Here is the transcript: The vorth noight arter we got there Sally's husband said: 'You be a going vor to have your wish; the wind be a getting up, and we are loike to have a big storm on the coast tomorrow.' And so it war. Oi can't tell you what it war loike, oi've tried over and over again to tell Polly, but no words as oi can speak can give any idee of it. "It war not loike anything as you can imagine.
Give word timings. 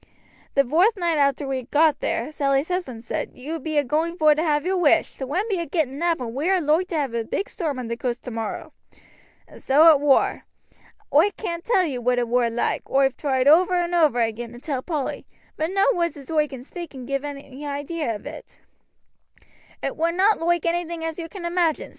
The 0.55 0.63
vorth 0.63 0.95
noight 0.97 1.19
arter 1.23 1.45
we 1.47 1.61
got 1.69 1.99
there 1.99 2.31
Sally's 2.31 2.69
husband 2.69 3.03
said: 3.03 3.33
'You 3.35 3.59
be 3.59 3.77
a 3.77 3.83
going 3.83 4.17
vor 4.17 4.33
to 4.33 4.41
have 4.41 4.65
your 4.65 4.75
wish; 4.77 5.17
the 5.17 5.27
wind 5.27 5.45
be 5.47 5.59
a 5.59 5.67
getting 5.67 6.01
up, 6.01 6.19
and 6.19 6.33
we 6.33 6.49
are 6.49 6.59
loike 6.59 6.87
to 6.87 6.95
have 6.95 7.13
a 7.13 7.23
big 7.23 7.47
storm 7.47 7.77
on 7.77 7.87
the 7.87 7.95
coast 7.95 8.23
tomorrow.' 8.23 8.73
And 9.47 9.61
so 9.61 9.91
it 9.91 9.99
war. 9.99 10.45
Oi 11.13 11.29
can't 11.37 11.63
tell 11.63 11.85
you 11.85 12.01
what 12.01 12.17
it 12.17 12.27
war 12.27 12.49
loike, 12.49 12.89
oi've 12.89 13.15
tried 13.15 13.47
over 13.47 13.75
and 13.75 13.93
over 13.93 14.19
again 14.19 14.53
to 14.53 14.59
tell 14.59 14.81
Polly, 14.81 15.27
but 15.55 15.69
no 15.69 15.85
words 15.93 16.17
as 16.17 16.31
oi 16.31 16.47
can 16.47 16.63
speak 16.63 16.89
can 16.89 17.05
give 17.05 17.23
any 17.23 17.63
idee 17.63 18.01
of 18.01 18.25
it. 18.25 18.59
"It 19.83 19.95
war 19.95 20.11
not 20.11 20.39
loike 20.39 20.65
anything 20.65 21.05
as 21.05 21.19
you 21.19 21.29
can 21.29 21.45
imagine. 21.45 21.89